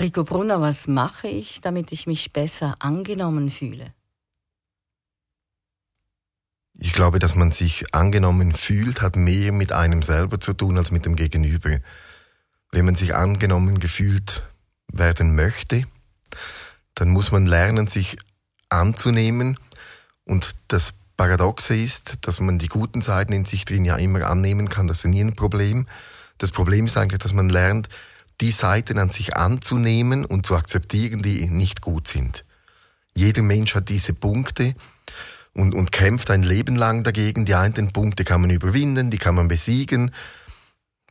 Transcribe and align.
Rico 0.00 0.24
Brunner, 0.24 0.62
was 0.62 0.86
mache 0.86 1.28
ich, 1.28 1.60
damit 1.60 1.92
ich 1.92 2.06
mich 2.06 2.32
besser 2.32 2.74
angenommen 2.78 3.50
fühle? 3.50 3.92
Ich 6.78 6.94
glaube, 6.94 7.18
dass 7.18 7.34
man 7.34 7.52
sich 7.52 7.94
angenommen 7.94 8.52
fühlt, 8.52 9.02
hat 9.02 9.16
mehr 9.16 9.52
mit 9.52 9.72
einem 9.72 10.02
selber 10.02 10.40
zu 10.40 10.54
tun 10.54 10.78
als 10.78 10.90
mit 10.90 11.04
dem 11.04 11.16
Gegenüber. 11.16 11.78
Wenn 12.72 12.86
man 12.86 12.94
sich 12.94 13.14
angenommen 13.14 13.78
gefühlt 13.78 14.42
werden 14.90 15.34
möchte, 15.34 15.84
dann 16.94 17.10
muss 17.10 17.32
man 17.32 17.44
lernen, 17.44 17.86
sich 17.86 18.16
anzunehmen. 18.70 19.58
Und 20.24 20.56
das 20.68 20.94
Paradoxe 21.18 21.76
ist, 21.76 22.26
dass 22.26 22.40
man 22.40 22.58
die 22.58 22.68
guten 22.68 23.02
Seiten 23.02 23.34
in 23.34 23.44
sich 23.44 23.66
drin 23.66 23.84
ja 23.84 23.96
immer 23.96 24.26
annehmen 24.26 24.70
kann. 24.70 24.88
Das 24.88 25.00
ist 25.00 25.10
nie 25.10 25.20
ein 25.20 25.36
Problem. 25.36 25.86
Das 26.38 26.52
Problem 26.52 26.86
ist 26.86 26.96
eigentlich, 26.96 27.18
dass 27.18 27.34
man 27.34 27.50
lernt, 27.50 27.90
die 28.40 28.50
Seiten 28.50 28.98
an 28.98 29.10
sich 29.10 29.36
anzunehmen 29.36 30.24
und 30.24 30.46
zu 30.46 30.56
akzeptieren, 30.56 31.22
die 31.22 31.48
nicht 31.48 31.82
gut 31.82 32.08
sind. 32.08 32.44
Jeder 33.14 33.42
Mensch 33.42 33.74
hat 33.74 33.88
diese 33.88 34.14
Punkte 34.14 34.74
und, 35.52 35.74
und 35.74 35.92
kämpft 35.92 36.30
ein 36.30 36.42
Leben 36.42 36.76
lang 36.76 37.02
dagegen. 37.02 37.44
Die 37.44 37.54
einen 37.54 37.92
Punkte 37.92 38.24
kann 38.24 38.40
man 38.40 38.50
überwinden, 38.50 39.10
die 39.10 39.18
kann 39.18 39.34
man 39.34 39.48
besiegen. 39.48 40.12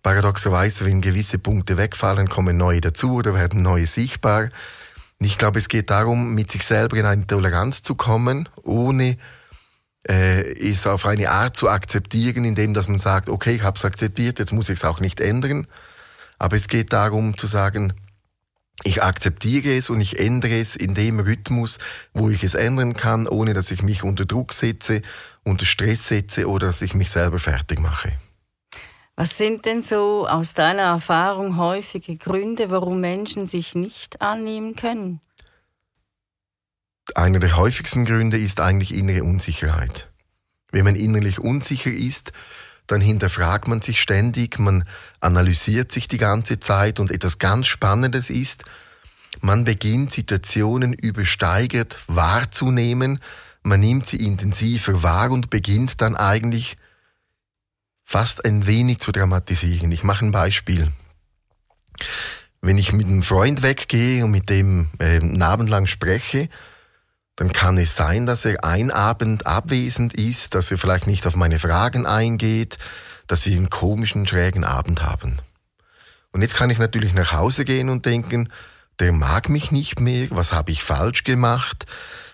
Paradoxerweise, 0.02 0.86
wenn 0.86 1.02
gewisse 1.02 1.39
Punkte 1.39 1.77
wegfallen, 1.77 2.30
kommen 2.30 2.58
neue 2.58 2.81
dazu 2.81 3.16
oder 3.16 3.34
werden 3.34 3.61
neue 3.61 3.86
sichtbar. 3.86 4.50
ich 5.20 5.38
glaube, 5.38 5.59
es 5.59 5.67
geht 5.67 5.89
darum, 5.89 6.34
mit 6.34 6.52
sich 6.52 6.64
selber 6.64 6.95
in 6.95 7.05
eine 7.05 7.27
Toleranz 7.27 7.84
zu 7.84 7.95
kommen, 7.95 8.48
ohne 8.64 9.17
äh, 10.08 10.53
es 10.72 10.88
auf 10.88 11.05
eine 11.05 11.30
Art 11.30 11.58
zu 11.58 11.70
akzeptieren, 11.70 12.45
indem 12.45 12.73
dass 12.73 12.88
man 12.88 13.00
sagt, 13.00 13.27
okay, 13.27 13.55
ich 13.55 13.64
habe 13.64 13.77
es 13.77 13.84
akzeptiert, 13.84 14.39
jetzt 14.39 14.53
muss 14.53 14.70
ich 14.70 14.80
es 14.80 14.86
auch 14.86 15.02
nicht 15.02 15.20
ändern, 15.20 15.67
aber 16.39 16.55
es 16.55 16.67
geht 16.67 16.93
darum 16.93 17.38
zu 17.38 17.45
sagen, 17.45 17.93
ich 18.84 19.03
akzeptiere 19.03 19.75
es 19.75 19.89
und 19.89 19.99
ich 19.99 20.20
ändere 20.20 20.59
es 20.59 20.75
in 20.75 20.95
dem 20.95 21.20
Rhythmus, 21.20 21.80
wo 22.13 22.30
ich 22.30 22.43
es 22.43 22.53
ändern 22.53 22.95
kann, 22.95 23.27
ohne 23.27 23.53
dass 23.53 23.72
ich 23.72 23.83
mich 23.83 24.03
unter 24.03 24.25
Druck 24.25 24.53
setze, 24.53 25.02
unter 25.44 25.66
Stress 25.66 26.08
setze 26.08 26.47
oder 26.47 26.67
dass 26.67 26.81
ich 26.81 26.94
mich 26.94 27.11
selber 27.11 27.39
fertig 27.39 27.80
mache. 27.80 28.14
Was 29.17 29.38
sind 29.38 29.66
denn 29.66 29.83
so 29.83 30.25
aus 30.30 30.53
deiner 30.53 30.83
Erfahrung 30.83 31.58
häufige 31.58 32.16
Gründe, 32.16 32.71
warum 32.71 33.02
Menschen 33.02 33.47
sich 33.47 33.75
nicht 33.75 34.21
annehmen 34.21 34.77
können? 34.77 35.19
Einer 37.16 37.39
der 37.39 37.58
häufigsten 37.58 38.05
Gründe 38.05 38.38
ist 38.38 38.61
eigentlich 38.61 38.94
innere 38.94 39.25
Unsicherheit. 39.25 40.09
Wenn 40.71 40.86
man 40.86 40.95
innerlich 40.95 41.39
unsicher 41.39 41.92
ist, 41.92 42.31
dann 42.90 43.02
hinterfragt 43.02 43.68
man 43.68 43.82
sich 43.82 44.02
ständig, 44.02 44.58
man 44.58 44.84
analysiert 45.20 45.92
sich 45.92 46.08
die 46.08 46.18
ganze 46.18 46.59
Zeit 46.59 47.00
und 47.00 47.12
etwas 47.12 47.38
ganz 47.38 47.68
Spannendes 47.68 48.30
ist, 48.32 48.66
man 49.42 49.64
beginnt 49.64 50.12
Situationen 50.12 50.94
übersteigert 50.94 52.00
wahrzunehmen, 52.08 53.20
man 53.62 53.80
nimmt 53.80 54.08
sie 54.08 54.17
intensiver 54.17 55.04
wahr 55.04 55.30
und 55.30 55.52
beginnt 55.52 56.02
dann 56.02 56.16
eigentlich 56.16 56.78
fast 58.04 58.44
ein 58.44 58.66
wenig 58.66 59.00
zu 59.00 59.12
dramatisieren. 59.12 59.92
Ich 59.92 60.04
mache 60.04 60.26
ein 60.26 60.32
Beispiel. 60.32 60.92
Wenn 62.60 62.80
ich 62.80 62.92
mit 62.92 63.06
einem 63.06 63.22
Freund 63.22 63.62
weggehe 63.62 64.26
und 64.26 64.32
mit 64.32 64.50
dem 64.50 64.90
äh, 64.98 65.20
einen 65.20 65.42
Abend 65.44 65.70
lang 65.70 65.86
spreche, 65.86 66.50
dann 67.40 67.54
kann 67.54 67.78
es 67.78 67.95
sein, 67.95 68.26
dass 68.26 68.44
er 68.44 68.66
ein 68.66 68.92
Abend 68.92 69.48
abwesend 69.48 70.14
ist, 70.14 70.56
dass 70.56 70.72
er 70.72 70.78
vielleicht 70.78 71.08
nicht 71.08 71.26
auf 71.26 71.38
meine 71.38 71.58
Fragen 71.58 72.06
eingeht, 72.06 72.78
dass 73.28 73.45
wir 73.45 73.56
einen 73.56 73.70
komischen, 73.70 74.28
schrägen 74.28 74.66
Abend 74.66 75.02
haben. 75.02 75.38
Und 76.34 76.42
jetzt 76.42 76.56
kann 76.56 76.70
ich 76.70 76.80
natürlich 76.80 77.14
nach 77.14 77.32
Hause 77.32 77.64
gehen 77.64 77.88
und 77.88 78.06
denken, 78.06 78.50
der 79.00 79.14
mag 79.14 79.48
mich 79.48 79.72
nicht 79.72 80.02
mehr, 80.02 80.28
was 80.32 80.52
habe 80.52 80.72
ich 80.72 80.84
falsch 80.84 81.23
gemacht, 81.23 81.86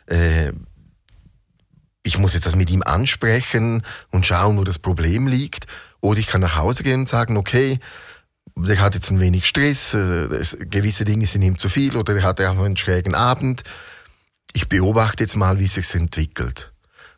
äh, 0.07 0.53
ich 2.01 2.17
muss 2.17 2.33
jetzt 2.33 2.47
das 2.47 2.55
mit 2.55 2.71
ihm 2.71 2.81
ansprechen 2.81 3.83
und 4.09 4.25
schauen, 4.25 4.57
wo 4.57 4.63
das 4.63 4.79
Problem 4.79 5.27
liegt. 5.27 5.67
Oder 6.01 6.19
ich 6.19 6.27
kann 6.27 6.41
nach 6.41 6.55
Hause 6.55 6.81
gehen 6.81 7.01
und 7.01 7.09
sagen, 7.09 7.37
okay, 7.37 7.79
der 8.55 8.79
hat 8.79 8.95
jetzt 8.95 9.11
ein 9.11 9.19
wenig 9.19 9.45
Stress, 9.45 9.93
äh, 9.93 10.27
gewisse 10.65 11.05
Dinge 11.05 11.27
sind 11.27 11.43
ihm 11.43 11.59
zu 11.59 11.69
viel 11.69 11.95
oder 11.95 12.15
er 12.15 12.23
hat 12.23 12.41
einfach 12.41 12.63
einen 12.63 12.77
schrägen 12.77 13.13
Abend 13.13 13.63
ich 14.55 14.69
beobachte 14.69 15.21
jetzt 15.21 15.35
mal, 15.35 15.59
wie 15.59 15.67
sich's 15.67 15.93
entwickelt. 15.95 16.71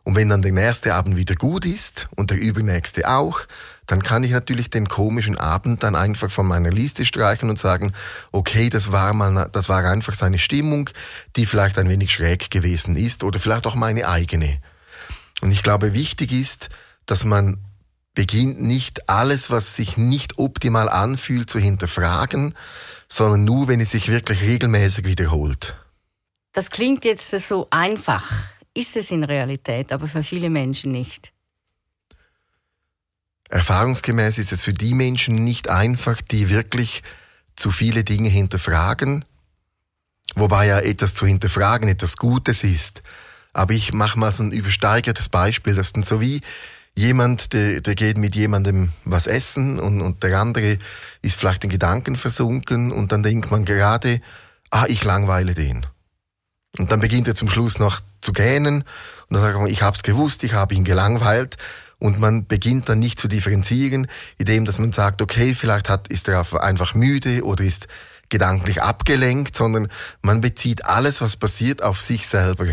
Und 0.03 0.15
wenn 0.15 0.29
dann 0.29 0.41
der 0.41 0.53
nächste 0.53 0.95
Abend 0.95 1.17
wieder 1.17 1.35
gut 1.35 1.65
ist 1.65 2.07
und 2.15 2.31
der 2.31 2.39
übernächste 2.39 3.07
auch, 3.07 3.41
dann 3.85 4.01
kann 4.01 4.23
ich 4.23 4.31
natürlich 4.31 4.71
den 4.71 4.87
komischen 4.87 5.37
Abend 5.37 5.83
dann 5.83 5.95
einfach 5.95 6.31
von 6.31 6.47
meiner 6.47 6.71
Liste 6.71 7.05
streichen 7.05 7.51
und 7.51 7.59
sagen, 7.59 7.93
okay, 8.31 8.71
das 8.71 8.91
war 8.91 9.13
mal, 9.13 9.49
das 9.51 9.69
war 9.69 9.83
einfach 9.85 10.15
seine 10.15 10.39
Stimmung, 10.39 10.89
die 11.35 11.45
vielleicht 11.45 11.77
ein 11.77 11.89
wenig 11.89 12.11
schräg 12.11 12.49
gewesen 12.49 12.95
ist 12.95 13.23
oder 13.23 13.39
vielleicht 13.39 13.67
auch 13.67 13.75
meine 13.75 14.07
eigene. 14.07 14.59
Und 15.41 15.51
ich 15.51 15.61
glaube, 15.61 15.93
wichtig 15.93 16.31
ist, 16.31 16.69
dass 17.05 17.23
man 17.23 17.59
beginnt 18.15 18.59
nicht 18.59 19.09
alles, 19.09 19.51
was 19.51 19.75
sich 19.75 19.95
nicht 19.95 20.39
optimal 20.39 20.89
anfühlt, 20.89 21.51
zu 21.51 21.59
hinterfragen, 21.59 22.55
sondern 23.07 23.45
nur, 23.45 23.67
wenn 23.67 23.79
es 23.79 23.91
sich 23.91 24.07
wirklich 24.07 24.41
regelmäßig 24.41 25.05
wiederholt. 25.05 25.75
Das 26.57 26.71
klingt 26.71 27.05
jetzt 27.05 27.29
so 27.29 27.67
einfach, 27.69 28.31
ist 28.73 28.97
es 28.97 29.11
in 29.11 29.23
Realität, 29.23 29.91
aber 29.91 30.07
für 30.07 30.23
viele 30.23 30.49
Menschen 30.49 30.91
nicht. 30.91 31.31
Erfahrungsgemäß 33.49 34.39
ist 34.39 34.51
es 34.51 34.63
für 34.63 34.73
die 34.73 34.95
Menschen 34.95 35.43
nicht 35.43 35.69
einfach, 35.69 36.19
die 36.19 36.49
wirklich 36.49 37.03
zu 37.55 37.69
viele 37.69 38.03
Dinge 38.03 38.29
hinterfragen, 38.29 39.23
wobei 40.33 40.65
ja 40.65 40.79
etwas 40.79 41.13
zu 41.13 41.27
hinterfragen 41.27 41.89
etwas 41.89 42.17
Gutes 42.17 42.63
ist. 42.63 43.03
Aber 43.53 43.75
ich 43.75 43.93
mache 43.93 44.17
mal 44.17 44.31
so 44.31 44.41
ein 44.41 44.51
übersteigertes 44.51 45.29
Beispiel, 45.29 45.75
das 45.75 45.91
ist 45.91 46.05
so 46.05 46.21
wie 46.21 46.41
jemand, 46.95 47.53
der, 47.53 47.81
der 47.81 47.93
geht 47.93 48.17
mit 48.17 48.35
jemandem 48.35 48.93
was 49.05 49.27
essen 49.27 49.79
und, 49.79 50.01
und 50.01 50.23
der 50.23 50.39
andere 50.39 50.79
ist 51.21 51.37
vielleicht 51.37 51.63
in 51.65 51.69
Gedanken 51.69 52.15
versunken 52.15 52.91
und 52.91 53.11
dann 53.11 53.21
denkt 53.21 53.51
man 53.51 53.63
gerade, 53.63 54.21
ah, 54.71 54.85
ich 54.87 55.03
langweile 55.03 55.53
den. 55.53 55.85
Und 56.77 56.91
dann 56.91 56.99
beginnt 56.99 57.27
er 57.27 57.35
zum 57.35 57.49
Schluss 57.49 57.79
noch 57.79 58.01
zu 58.21 58.33
gähnen 58.33 58.83
und 59.29 59.33
dann 59.33 59.41
sagt 59.41 59.57
man, 59.57 59.67
ich 59.67 59.81
hab's 59.81 60.03
gewusst, 60.03 60.43
ich 60.43 60.53
habe 60.53 60.75
ihn 60.75 60.83
gelangweilt 60.83 61.57
und 61.99 62.19
man 62.19 62.45
beginnt 62.45 62.89
dann 62.89 62.99
nicht 62.99 63.19
zu 63.19 63.27
differenzieren, 63.27 64.07
indem 64.37 64.65
dass 64.65 64.79
man 64.79 64.91
sagt, 64.91 65.21
okay, 65.21 65.55
vielleicht 65.55 65.89
hat, 65.89 66.07
ist 66.07 66.27
er 66.27 66.45
einfach 66.61 66.93
müde 66.93 67.43
oder 67.43 67.63
ist 67.63 67.87
gedanklich 68.29 68.81
abgelenkt, 68.81 69.55
sondern 69.55 69.87
man 70.21 70.41
bezieht 70.41 70.85
alles, 70.85 71.21
was 71.21 71.37
passiert, 71.37 71.81
auf 71.81 71.99
sich 71.99 72.27
selber. 72.27 72.65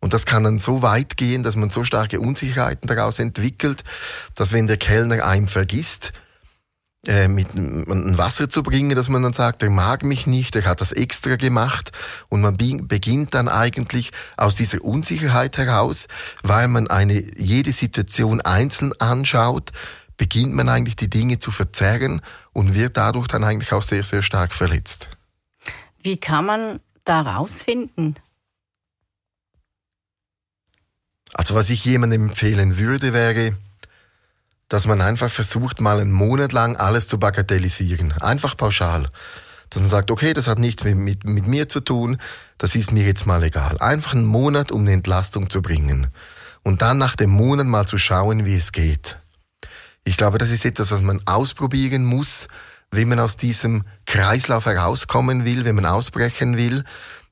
Und 0.00 0.12
das 0.12 0.26
kann 0.26 0.44
dann 0.44 0.58
so 0.58 0.82
weit 0.82 1.16
gehen, 1.16 1.42
dass 1.42 1.56
man 1.56 1.70
so 1.70 1.84
starke 1.84 2.20
Unsicherheiten 2.20 2.86
daraus 2.86 3.18
entwickelt, 3.18 3.82
dass 4.34 4.52
wenn 4.52 4.66
der 4.66 4.76
Kellner 4.76 5.24
einem 5.24 5.48
vergisst, 5.48 6.12
äh, 7.08 7.28
mit 7.28 7.54
ein 7.54 8.18
Wasser 8.18 8.48
zu 8.48 8.62
bringen, 8.62 8.94
dass 8.94 9.08
man 9.08 9.22
dann 9.22 9.32
sagt, 9.32 9.62
er 9.62 9.70
mag 9.70 10.02
mich 10.04 10.26
nicht, 10.26 10.56
er 10.56 10.64
hat 10.64 10.80
das 10.80 10.92
extra 10.92 11.36
gemacht 11.36 11.92
und 12.28 12.40
man 12.40 12.56
beginnt 12.56 13.34
dann 13.34 13.48
eigentlich 13.48 14.12
aus 14.36 14.54
dieser 14.54 14.82
Unsicherheit 14.82 15.58
heraus, 15.58 16.08
weil 16.42 16.68
man 16.68 16.88
eine 16.88 17.20
jede 17.38 17.72
Situation 17.72 18.40
einzeln 18.40 18.92
anschaut, 18.98 19.72
beginnt 20.16 20.54
man 20.54 20.68
eigentlich 20.68 20.96
die 20.96 21.10
Dinge 21.10 21.38
zu 21.38 21.50
verzerren 21.50 22.22
und 22.52 22.74
wird 22.74 22.96
dadurch 22.96 23.28
dann 23.28 23.44
eigentlich 23.44 23.72
auch 23.72 23.82
sehr 23.82 24.04
sehr 24.04 24.22
stark 24.22 24.52
verletzt. 24.52 25.08
Wie 26.02 26.16
kann 26.16 26.46
man 26.46 26.80
da 27.04 27.20
rausfinden? 27.20 28.16
Also 31.34 31.54
was 31.54 31.68
ich 31.68 31.84
jemandem 31.84 32.28
empfehlen 32.30 32.78
würde, 32.78 33.12
wäre, 33.12 33.56
dass 34.68 34.86
man 34.86 35.00
einfach 35.00 35.30
versucht, 35.30 35.80
mal 35.80 36.00
einen 36.00 36.12
Monat 36.12 36.52
lang 36.52 36.76
alles 36.76 37.08
zu 37.08 37.18
bagatellisieren. 37.18 38.12
Einfach 38.12 38.56
pauschal. 38.56 39.06
Dass 39.70 39.80
man 39.80 39.90
sagt, 39.90 40.10
okay, 40.10 40.32
das 40.32 40.48
hat 40.48 40.58
nichts 40.58 40.84
mit, 40.84 40.96
mit, 40.96 41.24
mit 41.24 41.46
mir 41.46 41.68
zu 41.68 41.80
tun, 41.80 42.18
das 42.58 42.74
ist 42.74 42.92
mir 42.92 43.04
jetzt 43.04 43.26
mal 43.26 43.42
egal. 43.42 43.78
Einfach 43.78 44.14
einen 44.14 44.24
Monat, 44.24 44.72
um 44.72 44.82
eine 44.82 44.92
Entlastung 44.92 45.50
zu 45.50 45.62
bringen. 45.62 46.08
Und 46.62 46.82
dann 46.82 46.98
nach 46.98 47.16
dem 47.16 47.30
Monat 47.30 47.66
mal 47.66 47.86
zu 47.86 47.98
schauen, 47.98 48.44
wie 48.44 48.56
es 48.56 48.72
geht. 48.72 49.18
Ich 50.04 50.16
glaube, 50.16 50.38
das 50.38 50.50
ist 50.50 50.64
etwas, 50.64 50.92
was 50.92 51.00
man 51.00 51.20
ausprobieren 51.26 52.04
muss, 52.04 52.48
wenn 52.90 53.08
man 53.08 53.18
aus 53.18 53.36
diesem 53.36 53.84
Kreislauf 54.06 54.66
herauskommen 54.66 55.44
will, 55.44 55.64
wenn 55.64 55.74
man 55.74 55.86
ausbrechen 55.86 56.56
will, 56.56 56.84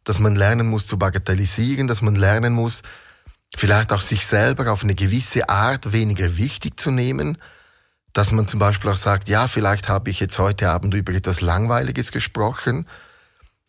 dass 0.03 0.19
man 0.19 0.37
lernen 0.37 0.69
muss 0.69 0.87
zu 0.87 0.99
bagatellisieren, 0.99 1.87
dass 1.87 2.03
man 2.03 2.17
lernen 2.17 2.53
muss, 2.53 2.83
vielleicht 3.57 3.93
auch 3.93 4.03
sich 4.03 4.27
selber 4.27 4.73
auf 4.73 4.83
eine 4.83 4.95
gewisse 4.95 5.49
Art 5.49 5.93
weniger 5.93 6.37
wichtig 6.37 6.79
zu 6.79 6.91
nehmen, 6.91 7.39
dass 8.13 8.33
man 8.33 8.47
zum 8.47 8.61
Beispiel 8.61 8.91
auch 8.91 8.97
sagt, 8.97 9.29
ja, 9.29 9.49
vielleicht 9.49 9.89
habe 9.89 10.11
ich 10.11 10.21
jetzt 10.21 10.39
heute 10.39 10.71
Abend 10.71 10.95
über 10.95 11.13
etwas 11.13 11.41
Langweiliges 11.41 12.13
gesprochen, 12.13 12.87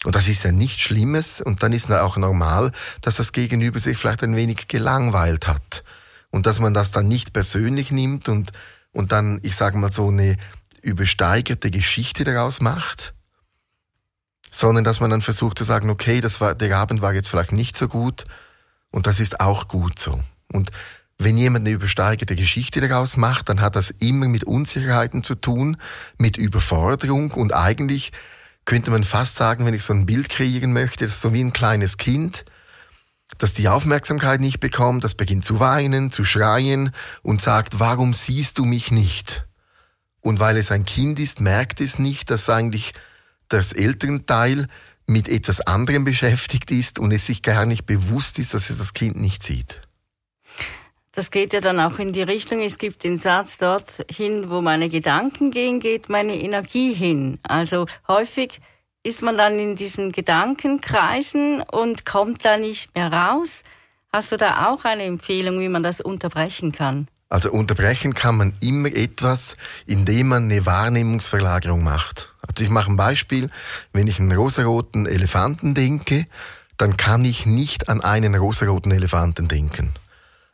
und 0.04 0.16
das 0.16 0.28
ist 0.28 0.44
ja 0.44 0.52
nichts 0.52 0.82
Schlimmes, 0.82 1.42
und 1.42 1.64
dann 1.64 1.74
ist 1.74 1.90
es 1.90 1.96
auch 1.96 2.18
normal, 2.18 2.72
dass 3.02 3.16
das 3.16 3.32
Gegenüber 3.32 3.80
sich 3.80 3.98
vielleicht 3.98 4.24
ein 4.24 4.36
wenig 4.36 4.68
gelangweilt 4.68 5.48
hat. 5.48 5.84
Und 6.30 6.46
dass 6.46 6.60
man 6.60 6.76
das 6.76 6.92
dann 6.92 7.08
nicht 7.08 7.34
persönlich 7.34 7.92
nimmt 7.92 8.30
und, 8.30 8.52
und 8.92 9.12
dann, 9.12 9.40
ich 9.42 9.56
sage 9.56 9.78
mal, 9.78 9.92
so 9.92 10.10
eine 10.10 10.38
übersteigerte 10.82 11.72
Geschichte 11.72 12.24
daraus 12.24 12.62
macht, 12.62 13.16
sondern 14.52 14.84
dass 14.84 15.00
man 15.00 15.10
dann 15.10 15.22
versucht 15.22 15.58
zu 15.58 15.64
sagen, 15.64 15.90
okay, 15.90 16.22
das 16.22 16.40
war, 16.40 16.54
der 16.54 16.78
Abend 16.78 17.02
war 17.02 17.14
jetzt 17.14 17.30
vielleicht 17.30 17.52
nicht 17.52 17.76
so 17.76 17.88
gut 17.88 18.26
und 18.96 19.08
das 19.08 19.20
ist 19.20 19.42
auch 19.42 19.68
gut 19.68 20.00
so. 20.00 20.22
Und 20.54 20.72
wenn 21.18 21.38
jemand 21.38 21.66
eine 21.66 21.76
übersteigerte 21.76 22.38
Geschichte 22.38 22.80
daraus 22.80 23.18
macht, 23.18 23.50
dann 23.50 23.60
hat 23.60 23.76
das 23.76 23.92
immer 23.92 24.30
mit 24.30 24.46
Unsicherheiten 24.46 25.22
zu 25.22 25.36
tun, 25.36 25.76
mit 26.18 26.38
Überforderung 26.38 27.32
und 27.32 27.54
eigentlich 27.54 28.14
könnte 28.64 28.92
man 28.92 29.04
fast 29.04 29.36
sagen, 29.36 29.66
wenn 29.66 29.74
ich 29.74 29.84
so 29.84 29.94
ein 29.94 30.06
Bild 30.06 30.30
kreieren 30.30 30.72
möchte, 30.72 31.04
das 31.04 31.16
ist 31.16 31.22
so 31.22 31.34
wie 31.34 31.44
ein 31.44 31.52
kleines 31.52 31.98
Kind, 31.98 32.46
das 33.38 33.54
die 33.54 33.68
Aufmerksamkeit 33.68 34.40
nicht 34.40 34.62
bekommt, 34.62 35.04
das 35.04 35.16
beginnt 35.16 35.44
zu 35.44 35.60
weinen, 35.60 36.10
zu 36.10 36.24
schreien 36.24 36.92
und 37.22 37.42
sagt, 37.42 37.82
warum 37.82 38.14
siehst 38.14 38.58
du 38.60 38.64
mich 38.64 38.92
nicht? 38.92 39.46
Und 40.22 40.40
weil 40.40 40.56
es 40.56 40.72
ein 40.72 40.86
Kind 40.86 41.20
ist, 41.20 41.42
merkt 41.42 41.82
es 41.82 42.00
nicht, 42.00 42.32
dass 42.32 42.50
eigentlich 42.50 42.94
das 43.50 43.74
Elternteil 43.74 44.68
mit 45.08 45.30
etwas 45.30 45.62
anderem 45.62 46.04
beschäftigt 46.06 46.72
ist 46.72 47.00
und 47.00 47.12
es 47.12 47.26
sich 47.26 47.42
gar 47.42 47.66
nicht 47.66 47.86
bewusst 47.86 48.40
ist, 48.40 48.54
dass 48.54 48.70
es 48.70 48.78
das 48.78 48.94
Kind 48.94 49.18
nicht 49.18 49.44
sieht. 49.44 49.82
Das 51.12 51.32
geht 51.32 51.54
ja 51.54 51.62
dann 51.62 51.80
auch 51.80 51.98
in 51.98 52.12
die 52.12 52.24
Richtung, 52.24 52.60
es 52.60 52.78
gibt 52.78 53.06
den 53.06 53.18
Satz 53.18 53.58
dort 53.58 54.06
hin, 54.12 54.50
wo 54.50 54.60
meine 54.60 54.90
Gedanken 54.90 55.52
gehen, 55.52 55.80
geht 55.80 56.10
meine 56.10 56.36
Energie 56.42 56.94
hin. 56.94 57.40
Also 57.44 57.86
häufig 58.08 58.60
ist 59.02 59.22
man 59.22 59.38
dann 59.38 59.58
in 59.58 59.78
diesen 59.78 60.12
Gedankenkreisen 60.12 61.62
und 61.62 62.06
kommt 62.06 62.44
da 62.44 62.58
nicht 62.58 62.94
mehr 62.96 63.14
raus. 63.14 63.64
Hast 64.12 64.32
du 64.32 64.38
da 64.38 64.68
auch 64.68 64.84
eine 64.84 65.04
Empfehlung, 65.04 65.60
wie 65.60 65.70
man 65.70 65.84
das 65.84 66.02
unterbrechen 66.02 66.74
kann? 66.74 67.08
Also 67.30 67.52
unterbrechen 67.52 68.14
kann 68.14 68.38
man 68.38 68.54
immer 68.60 68.90
etwas, 68.90 69.56
indem 69.86 70.30
man 70.30 70.46
eine 70.46 70.66
Wahrnehmungsverlagerung 70.66 71.84
macht. 71.84 72.35
Also 72.48 72.64
ich 72.64 72.70
mache 72.70 72.92
ein 72.92 72.98
Beispiel, 72.98 73.50
wenn 73.94 74.08
ich 74.08 74.20
einen 74.20 74.32
rosaroten 74.32 75.06
Elefanten 75.06 75.74
denke, 75.74 76.28
dann 76.78 76.98
kann 76.98 77.26
ich 77.26 77.46
nicht 77.46 77.90
an 77.90 78.02
einen 78.02 78.36
rosaroten 78.36 78.92
Elefanten 78.92 79.48
denken. 79.48 79.92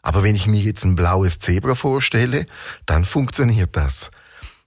Aber 0.01 0.23
wenn 0.23 0.35
ich 0.35 0.47
mir 0.47 0.61
jetzt 0.61 0.83
ein 0.83 0.95
blaues 0.95 1.39
Zebra 1.39 1.75
vorstelle, 1.75 2.45
dann 2.85 3.05
funktioniert 3.05 3.75
das. 3.75 4.11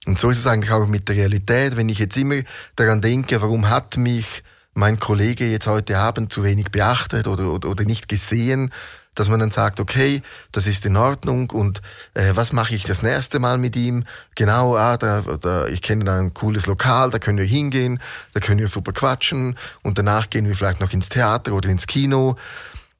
Und 0.05 0.19
so 0.19 0.29
ist 0.29 0.39
es 0.39 0.47
eigentlich 0.47 0.71
auch 0.71 0.87
mit 0.87 1.09
der 1.09 1.15
Realität. 1.15 1.75
Wenn 1.77 1.89
ich 1.89 1.99
jetzt 1.99 2.15
immer 2.15 2.41
daran 2.75 3.01
denke, 3.01 3.41
warum 3.41 3.69
hat 3.69 3.97
mich 3.97 4.43
mein 4.73 4.99
Kollege 4.99 5.49
jetzt 5.49 5.67
heute 5.67 5.97
Abend 5.97 6.31
zu 6.31 6.43
wenig 6.43 6.69
beachtet 6.69 7.27
oder, 7.27 7.51
oder, 7.51 7.69
oder 7.69 7.85
nicht 7.85 8.07
gesehen, 8.07 8.71
dass 9.15 9.29
man 9.29 9.39
dann 9.39 9.49
sagt, 9.49 9.79
okay, 9.79 10.21
das 10.51 10.67
ist 10.67 10.85
in 10.85 10.97
Ordnung 10.97 11.49
und 11.49 11.81
äh, 12.13 12.31
was 12.35 12.53
mache 12.53 12.75
ich 12.75 12.83
das 12.83 13.01
nächste 13.01 13.39
Mal 13.39 13.57
mit 13.57 13.75
ihm? 13.75 14.05
Genau, 14.35 14.75
ah, 14.75 14.97
da, 14.97 15.21
da, 15.21 15.67
ich 15.67 15.81
kenne 15.81 16.05
da 16.05 16.19
ein 16.19 16.33
cooles 16.33 16.67
Lokal, 16.67 17.09
da 17.09 17.19
können 17.19 17.37
wir 17.37 17.45
hingehen, 17.45 17.99
da 18.33 18.39
können 18.39 18.59
wir 18.59 18.67
super 18.67 18.93
quatschen 18.93 19.57
und 19.81 19.97
danach 19.97 20.29
gehen 20.29 20.47
wir 20.47 20.55
vielleicht 20.55 20.81
noch 20.81 20.93
ins 20.93 21.09
Theater 21.09 21.53
oder 21.53 21.69
ins 21.69 21.87
Kino 21.87 22.35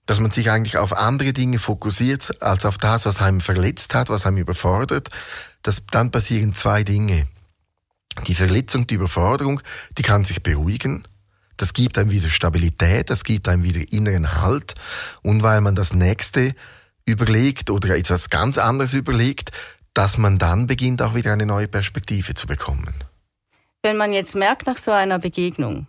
dass 0.05 0.19
man 0.19 0.31
sich 0.31 0.51
eigentlich 0.51 0.77
auf 0.77 0.95
andere 0.95 1.33
Dinge 1.33 1.59
fokussiert, 1.59 2.41
als 2.41 2.65
auf 2.65 2.77
das, 2.77 3.05
was 3.05 3.21
einem 3.21 3.41
verletzt 3.41 3.95
hat, 3.95 4.09
was 4.09 4.25
einem 4.25 4.37
überfordert, 4.37 5.09
dass 5.63 5.85
dann 5.87 6.11
passieren 6.11 6.53
zwei 6.53 6.83
Dinge. 6.83 7.27
Die 8.27 8.35
Verletzung, 8.35 8.87
die 8.87 8.95
Überforderung, 8.95 9.61
die 9.97 10.03
kann 10.03 10.23
sich 10.23 10.43
beruhigen. 10.43 11.07
Das 11.57 11.73
gibt 11.73 11.97
einem 11.97 12.11
wieder 12.11 12.29
Stabilität, 12.29 13.09
das 13.09 13.23
gibt 13.23 13.47
einem 13.47 13.63
wieder 13.63 13.81
inneren 13.91 14.41
Halt. 14.41 14.75
Und 15.21 15.43
weil 15.43 15.61
man 15.61 15.75
das 15.75 15.93
nächste 15.93 16.55
überlegt 17.05 17.69
oder 17.69 17.95
etwas 17.95 18.29
ganz 18.29 18.57
anderes 18.57 18.93
überlegt, 18.93 19.51
dass 19.93 20.17
man 20.17 20.37
dann 20.37 20.67
beginnt 20.67 21.01
auch 21.01 21.15
wieder 21.15 21.31
eine 21.31 21.45
neue 21.45 21.67
Perspektive 21.67 22.33
zu 22.33 22.47
bekommen. 22.47 22.93
Wenn 23.81 23.97
man 23.97 24.11
jetzt 24.11 24.35
merkt 24.35 24.65
nach 24.67 24.77
so 24.77 24.91
einer 24.91 25.19
Begegnung, 25.19 25.87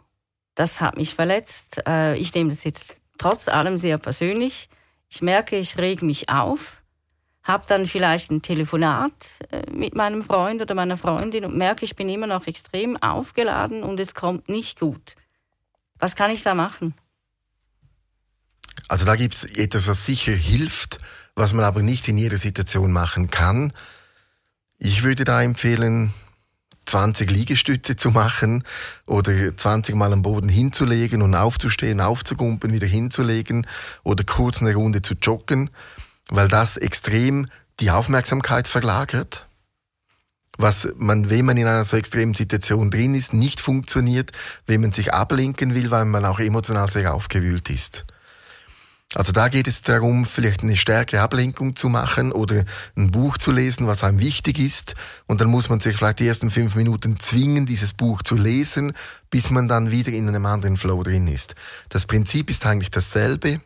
das 0.54 0.80
hat 0.80 0.96
mich 0.96 1.14
verletzt, 1.14 1.82
äh, 1.86 2.16
ich 2.16 2.32
nehme 2.34 2.50
das 2.50 2.64
jetzt 2.64 3.00
trotz 3.18 3.48
allem 3.48 3.76
sehr 3.76 3.98
persönlich. 3.98 4.68
Ich 5.08 5.22
merke, 5.22 5.56
ich 5.56 5.76
reg 5.78 6.02
mich 6.02 6.28
auf, 6.28 6.82
habe 7.42 7.64
dann 7.66 7.86
vielleicht 7.86 8.30
ein 8.30 8.42
Telefonat 8.42 9.12
äh, 9.50 9.62
mit 9.70 9.94
meinem 9.94 10.22
Freund 10.22 10.60
oder 10.60 10.74
meiner 10.74 10.96
Freundin 10.96 11.44
und 11.44 11.56
merke, 11.56 11.84
ich 11.84 11.96
bin 11.96 12.08
immer 12.08 12.26
noch 12.26 12.46
extrem 12.46 12.96
aufgeladen 12.96 13.82
und 13.82 13.98
es 13.98 14.14
kommt 14.14 14.48
nicht 14.48 14.78
gut. 14.80 15.14
Was 15.98 16.16
kann 16.16 16.31
ich 16.31 16.43
da 16.43 16.54
machen? 16.54 16.94
Also 18.88 19.04
da 19.04 19.16
gibt 19.16 19.34
es 19.34 19.44
etwas, 19.44 19.88
was 19.88 20.04
sicher 20.04 20.32
hilft, 20.32 20.98
was 21.34 21.52
man 21.52 21.64
aber 21.64 21.82
nicht 21.82 22.08
in 22.08 22.19
jeder 22.19 22.37
Situation 22.37 22.93
machen 22.93 23.31
kann. 23.31 23.72
Ich 24.78 25.02
würde 25.02 25.25
da 25.25 25.43
empfehlen, 25.43 26.12
20 26.87 27.31
Liegestütze 27.31 27.96
zu 27.96 28.10
machen 28.10 28.62
oder 29.06 29.56
20 29.56 29.94
Mal 29.96 30.12
am 30.12 30.22
Boden 30.22 30.48
hinzulegen 30.48 31.20
und 31.20 31.34
aufzustehen, 31.34 32.00
aufzugumpen, 32.00 32.72
wieder 32.72 32.87
hinzulegen 32.87 33.66
oder 34.04 34.25
kurz 34.25 34.62
eine 34.62 34.75
Runde 34.75 35.02
zu 35.02 35.14
joggen, 35.14 35.70
weil 36.28 36.49
das 36.49 36.76
extrem 36.76 37.49
die 37.81 37.90
Aufmerksamkeit 37.90 38.69
verlagert. 38.69 39.46
Was 40.56 40.88
man, 40.97 41.31
wenn 41.31 41.44
man 41.44 41.56
in 41.56 41.67
einer 41.67 41.85
so 41.85 41.97
extremen 41.97 42.35
Situation 42.35 42.91
drin 42.91 43.14
ist, 43.14 43.35
nicht 43.35 43.61
funktioniert, 43.61 44.32
wenn 44.67 44.81
man 44.81 44.93
sich 44.93 45.12
ablenken 45.12 45.75
will, 45.75 45.91
weil 45.91 46.05
man 46.05 46.25
auch 46.25 46.41
emotional 46.41 46.88
sehr 46.88 47.14
aufgewühlt 47.14 47.70
ist. 47.70 48.06
Also 49.14 49.32
da 49.32 49.49
geht 49.49 49.69
es 49.69 49.82
darum, 49.82 50.26
vielleicht 50.26 50.62
eine 50.62 50.76
stärkere 50.76 51.20
Ablenkung 51.20 51.76
zu 51.76 51.88
machen 51.88 52.32
oder 52.32 52.64
ein 52.97 53.12
Buch 53.12 53.38
zu 53.38 53.53
lesen, 53.53 53.87
was 53.87 54.03
einem 54.03 54.19
wichtig 54.19 54.58
ist. 54.58 54.94
Und 55.26 55.41
dann 55.41 55.49
muss 55.49 55.69
man 55.69 55.79
sich 55.79 55.97
vielleicht 55.97 56.19
die 56.19 56.26
ersten 56.26 56.50
fünf 56.50 56.75
Minuten 56.75 57.20
zwingen, 57.20 57.67
dieses 57.67 57.93
Buch 57.93 58.23
zu 58.23 58.37
lesen, 58.37 58.94
bis 59.31 59.50
man 59.50 59.69
dann 59.69 59.93
wieder 59.93 60.12
in 60.12 60.29
einem 60.29 60.44
anderen 60.44 60.76
Flow 60.76 61.02
drin 61.05 61.29
ist. 61.29 61.55
Das 61.88 62.05
Prinzip 62.05 62.50
ist 62.50 62.67
eigentlich 62.67 62.91
dasselbe. 62.91 63.61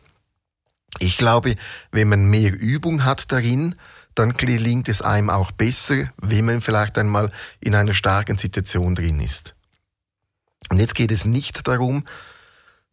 Ich 0.99 1.17
glaube, 1.17 1.55
wenn 1.91 2.09
man 2.09 2.29
mehr 2.29 2.53
Übung 2.53 3.03
hat 3.03 3.31
darin, 3.31 3.75
dann 4.15 4.33
gelingt 4.33 4.89
es 4.89 5.01
einem 5.01 5.29
auch 5.29 5.51
besser, 5.51 6.11
wenn 6.17 6.45
man 6.45 6.61
vielleicht 6.61 6.97
einmal 6.97 7.31
in 7.59 7.75
einer 7.75 7.93
starken 7.93 8.37
Situation 8.37 8.95
drin 8.95 9.19
ist. 9.19 9.55
Und 10.69 10.79
jetzt 10.79 10.95
geht 10.95 11.11
es 11.11 11.25
nicht 11.25 11.67
darum, 11.67 12.05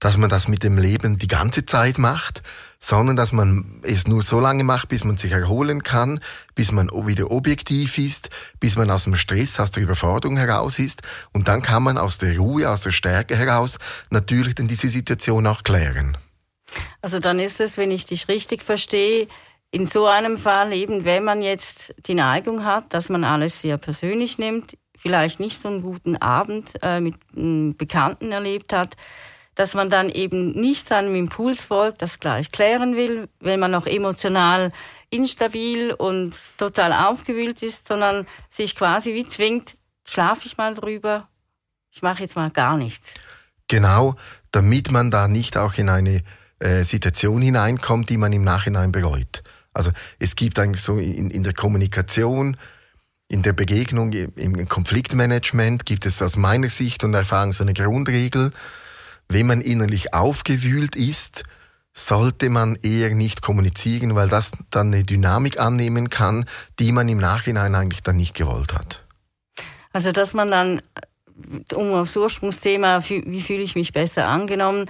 dass 0.00 0.16
man 0.16 0.30
das 0.30 0.46
mit 0.46 0.62
dem 0.62 0.78
Leben 0.78 1.18
die 1.18 1.26
ganze 1.26 1.64
Zeit 1.64 1.98
macht, 1.98 2.42
sondern 2.78 3.16
dass 3.16 3.32
man 3.32 3.80
es 3.82 4.06
nur 4.06 4.22
so 4.22 4.38
lange 4.38 4.62
macht, 4.62 4.88
bis 4.88 5.02
man 5.02 5.16
sich 5.16 5.32
erholen 5.32 5.82
kann, 5.82 6.20
bis 6.54 6.70
man 6.70 6.88
wieder 6.88 7.30
objektiv 7.32 7.98
ist, 7.98 8.30
bis 8.60 8.76
man 8.76 8.90
aus 8.90 9.04
dem 9.04 9.16
Stress, 9.16 9.58
aus 9.58 9.72
der 9.72 9.82
Überforderung 9.82 10.36
heraus 10.36 10.78
ist 10.78 11.02
und 11.32 11.48
dann 11.48 11.62
kann 11.62 11.82
man 11.82 11.98
aus 11.98 12.18
der 12.18 12.38
Ruhe, 12.38 12.70
aus 12.70 12.82
der 12.82 12.92
Stärke 12.92 13.36
heraus 13.36 13.78
natürlich 14.10 14.54
dann 14.54 14.68
diese 14.68 14.88
Situation 14.88 15.46
auch 15.46 15.64
klären. 15.64 16.16
Also 17.00 17.18
dann 17.18 17.40
ist 17.40 17.60
es, 17.60 17.76
wenn 17.76 17.90
ich 17.90 18.06
dich 18.06 18.28
richtig 18.28 18.62
verstehe, 18.62 19.26
in 19.70 19.86
so 19.86 20.06
einem 20.06 20.38
Fall 20.38 20.72
eben, 20.72 21.04
wenn 21.04 21.24
man 21.24 21.42
jetzt 21.42 21.94
die 22.06 22.14
Neigung 22.14 22.64
hat, 22.64 22.94
dass 22.94 23.08
man 23.08 23.24
alles 23.24 23.60
sehr 23.60 23.76
persönlich 23.76 24.38
nimmt, 24.38 24.76
vielleicht 24.96 25.40
nicht 25.40 25.60
so 25.60 25.68
einen 25.68 25.82
guten 25.82 26.16
Abend 26.16 26.72
äh, 26.82 27.00
mit 27.00 27.14
einem 27.36 27.76
Bekannten 27.76 28.32
erlebt 28.32 28.72
hat, 28.72 28.96
dass 29.54 29.74
man 29.74 29.90
dann 29.90 30.08
eben 30.08 30.52
nicht 30.52 30.88
seinem 30.88 31.14
Impuls 31.14 31.64
folgt, 31.64 32.00
das 32.00 32.20
gleich 32.20 32.52
klären 32.52 32.96
will, 32.96 33.28
wenn 33.40 33.60
man 33.60 33.72
noch 33.72 33.86
emotional 33.86 34.72
instabil 35.10 35.92
und 35.92 36.36
total 36.56 36.92
aufgewühlt 36.92 37.62
ist, 37.62 37.88
sondern 37.88 38.26
sich 38.50 38.76
quasi 38.76 39.14
wie 39.14 39.28
zwingt, 39.28 39.76
schlafe 40.04 40.46
ich 40.46 40.56
mal 40.56 40.74
drüber, 40.74 41.28
ich 41.90 42.02
mache 42.02 42.22
jetzt 42.22 42.36
mal 42.36 42.50
gar 42.50 42.76
nichts. 42.76 43.14
Genau, 43.66 44.14
damit 44.52 44.90
man 44.90 45.10
da 45.10 45.28
nicht 45.28 45.56
auch 45.56 45.74
in 45.74 45.88
eine 45.88 46.22
äh, 46.60 46.84
Situation 46.84 47.42
hineinkommt, 47.42 48.08
die 48.10 48.16
man 48.16 48.32
im 48.32 48.44
Nachhinein 48.44 48.92
bereut. 48.92 49.42
Also 49.72 49.90
es 50.18 50.36
gibt 50.36 50.58
eigentlich 50.58 50.82
so 50.82 50.98
in, 50.98 51.30
in 51.30 51.44
der 51.44 51.54
Kommunikation, 51.54 52.56
in 53.28 53.42
der 53.42 53.52
Begegnung, 53.52 54.12
im 54.12 54.68
Konfliktmanagement 54.68 55.84
gibt 55.84 56.06
es 56.06 56.22
aus 56.22 56.36
meiner 56.36 56.70
Sicht 56.70 57.04
und 57.04 57.12
Erfahrung 57.14 57.52
so 57.52 57.62
eine 57.62 57.74
Grundregel, 57.74 58.52
wenn 59.28 59.46
man 59.46 59.60
innerlich 59.60 60.14
aufgewühlt 60.14 60.96
ist, 60.96 61.44
sollte 61.92 62.48
man 62.48 62.76
eher 62.76 63.14
nicht 63.14 63.42
kommunizieren, 63.42 64.14
weil 64.14 64.28
das 64.28 64.52
dann 64.70 64.88
eine 64.88 65.04
Dynamik 65.04 65.58
annehmen 65.58 66.10
kann, 66.10 66.46
die 66.78 66.92
man 66.92 67.08
im 67.08 67.18
Nachhinein 67.18 67.74
eigentlich 67.74 68.02
dann 68.02 68.16
nicht 68.16 68.34
gewollt 68.34 68.72
hat. 68.72 69.04
Also 69.92 70.12
dass 70.12 70.32
man 70.32 70.50
dann, 70.50 70.82
um 71.74 71.92
aufs 71.92 72.16
Ursprungsthema, 72.16 73.02
wie 73.08 73.42
fühle 73.42 73.62
ich 73.62 73.74
mich 73.74 73.92
besser 73.92 74.26
angenommen, 74.26 74.88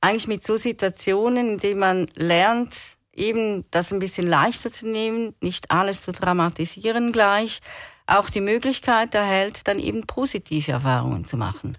eigentlich 0.00 0.28
mit 0.28 0.44
so 0.44 0.56
Situationen, 0.56 1.54
in 1.54 1.58
denen 1.58 1.80
man 1.80 2.06
lernt, 2.14 2.74
eben 3.20 3.64
das 3.70 3.92
ein 3.92 4.00
bisschen 4.00 4.26
leichter 4.26 4.72
zu 4.72 4.88
nehmen, 4.88 5.34
nicht 5.40 5.70
alles 5.70 6.02
zu 6.02 6.12
dramatisieren 6.12 7.12
gleich, 7.12 7.60
auch 8.06 8.30
die 8.30 8.40
Möglichkeit 8.40 9.14
erhält, 9.14 9.68
dann 9.68 9.78
eben 9.78 10.06
positive 10.06 10.72
Erfahrungen 10.72 11.24
zu 11.24 11.36
machen. 11.36 11.76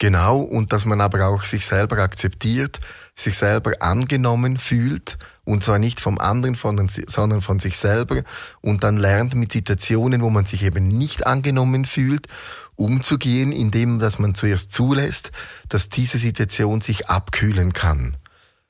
Genau, 0.00 0.38
und 0.38 0.72
dass 0.72 0.84
man 0.84 1.00
aber 1.00 1.26
auch 1.26 1.42
sich 1.42 1.66
selber 1.66 1.98
akzeptiert, 1.98 2.78
sich 3.16 3.36
selber 3.36 3.72
angenommen 3.80 4.56
fühlt, 4.56 5.18
und 5.44 5.64
zwar 5.64 5.80
nicht 5.80 5.98
vom 5.98 6.20
anderen, 6.20 6.54
sondern 6.54 7.40
von 7.40 7.58
sich 7.58 7.76
selber, 7.78 8.22
und 8.60 8.84
dann 8.84 8.96
lernt 8.96 9.34
mit 9.34 9.50
Situationen, 9.50 10.22
wo 10.22 10.30
man 10.30 10.44
sich 10.44 10.62
eben 10.62 10.86
nicht 10.86 11.26
angenommen 11.26 11.84
fühlt, 11.84 12.28
umzugehen, 12.76 13.50
indem 13.50 13.98
dass 13.98 14.20
man 14.20 14.36
zuerst 14.36 14.70
zulässt, 14.70 15.32
dass 15.68 15.88
diese 15.88 16.18
Situation 16.18 16.80
sich 16.80 17.08
abkühlen 17.08 17.72
kann. 17.72 18.16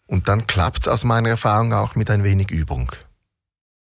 Und 0.08 0.26
dann 0.26 0.46
klappt's 0.46 0.88
aus 0.88 1.04
meiner 1.04 1.28
Erfahrung 1.28 1.74
auch 1.74 1.94
mit 1.94 2.10
ein 2.10 2.24
wenig 2.24 2.50
Übung. 2.50 2.90